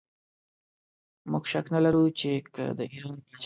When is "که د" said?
2.53-2.79